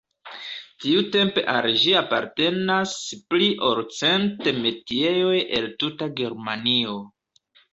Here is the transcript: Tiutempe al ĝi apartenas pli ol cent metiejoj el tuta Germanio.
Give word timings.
Tiutempe 0.83 1.43
al 1.53 1.67
ĝi 1.83 1.93
apartenas 1.99 2.95
pli 3.33 3.51
ol 3.69 3.83
cent 4.01 4.51
metiejoj 4.67 5.37
el 5.59 5.69
tuta 5.85 6.09
Germanio. 6.23 6.99